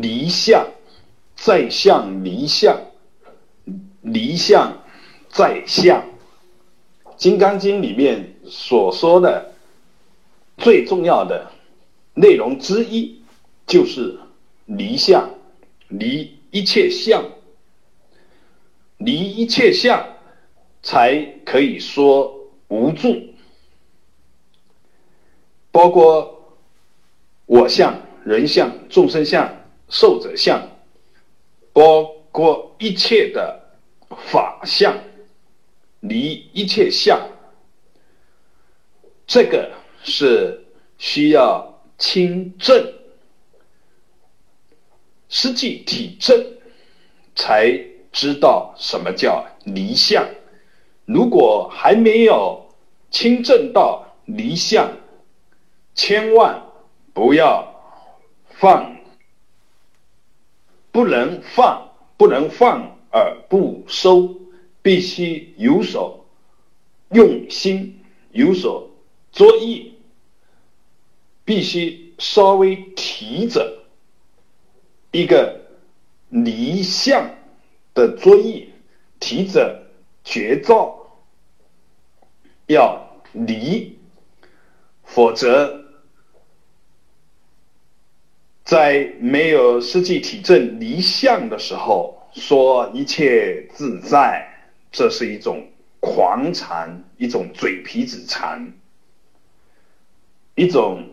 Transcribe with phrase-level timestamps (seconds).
[0.00, 0.66] 离相，
[1.36, 2.78] 再相离相，
[4.02, 4.82] 离相
[5.28, 6.00] 再相，
[7.16, 9.52] 《金刚经》里面所说的
[10.56, 11.50] 最重要的
[12.14, 13.20] 内容之一，
[13.66, 14.18] 就是
[14.66, 15.30] 离相，
[15.88, 17.24] 离一切相，
[18.98, 20.06] 离一切相，
[20.82, 22.32] 才可以说
[22.68, 23.34] 无助，
[25.72, 26.56] 包括
[27.46, 29.63] 我相、人相、众生相。
[29.88, 30.68] 受者相，
[31.72, 33.60] 包括一切的
[34.30, 34.96] 法相，
[36.00, 37.20] 离一切相，
[39.26, 39.70] 这个
[40.02, 40.64] 是
[40.98, 42.92] 需要亲证，
[45.28, 46.44] 实际体证，
[47.34, 47.70] 才
[48.10, 50.26] 知道什么叫离相。
[51.04, 52.66] 如果还没有
[53.10, 54.90] 亲证到离相，
[55.94, 56.62] 千万
[57.12, 57.64] 不要
[58.48, 58.94] 放。
[60.94, 64.36] 不能放，不能放而不收，
[64.80, 66.24] 必须有所
[67.10, 67.98] 用心，
[68.30, 68.88] 有所
[69.32, 69.98] 作意，
[71.44, 73.82] 必须稍微提着
[75.10, 75.62] 一个
[76.28, 77.28] 离相
[77.92, 78.68] 的作意，
[79.18, 79.88] 提着
[80.22, 80.96] 绝招
[82.68, 83.98] 要离，
[85.02, 85.83] 否则。
[88.74, 94.44] 在没有实际体证离相的时候，说一切自在，
[94.90, 95.64] 这是一种
[96.00, 98.72] 狂禅，一种嘴皮子禅，
[100.56, 101.06] 一种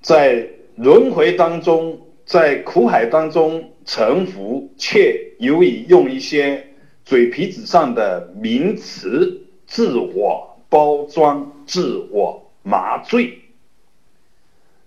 [0.00, 6.64] 在轮回当中，在苦海当中沉浮，却由于用一些
[7.04, 13.36] 嘴皮子上的名词自我包装、自我麻醉，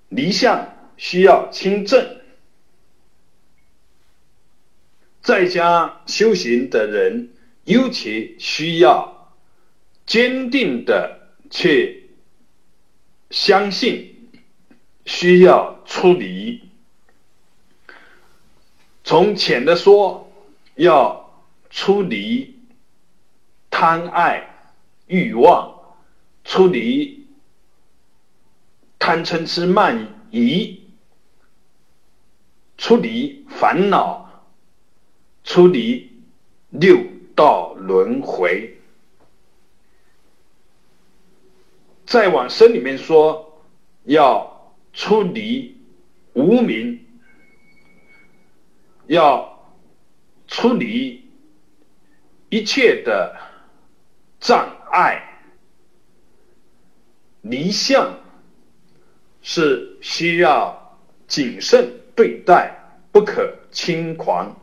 [0.08, 0.66] 离相。
[1.04, 2.22] 需要清正，
[5.22, 7.34] 在家修行的人
[7.66, 9.34] 尤其需要
[10.06, 12.10] 坚定的去
[13.30, 14.30] 相信，
[15.06, 16.70] 需要出离。
[19.04, 20.32] 从浅的说，
[20.76, 22.62] 要出离
[23.70, 24.72] 贪爱
[25.08, 25.98] 欲望，
[26.46, 27.28] 出离
[28.98, 30.82] 贪嗔痴慢疑。
[32.84, 34.44] 出离烦恼，
[35.46, 36.12] 出离
[36.70, 37.02] 六
[37.34, 38.78] 道轮回。
[42.06, 43.64] 再往深里面说，
[44.04, 45.78] 要出离
[46.34, 47.08] 无明，
[49.08, 49.66] 要
[50.50, 51.26] 出离
[52.50, 53.34] 一切的
[54.42, 55.40] 障碍，
[57.44, 58.20] 离相
[59.42, 62.03] 是需要谨慎。
[62.16, 62.76] 对待
[63.12, 64.56] 不可轻狂，